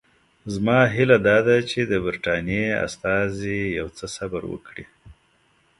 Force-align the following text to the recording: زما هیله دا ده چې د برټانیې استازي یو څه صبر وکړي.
زما 0.53 0.79
هیله 0.95 1.17
دا 1.27 1.37
ده 1.47 1.57
چې 1.69 1.79
د 1.91 1.93
برټانیې 2.05 2.65
استازي 2.87 3.59
یو 3.79 3.87
څه 3.97 4.05
صبر 4.15 4.41
وکړي. 4.51 4.85